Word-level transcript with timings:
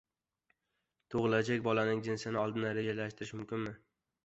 Tug‘ilajak 1.15 1.61
bolaning 1.69 2.03
jinsini 2.09 2.41
oldindan 2.47 2.77
rejalashtirish 2.81 3.37
mumkinmi? 3.41 3.79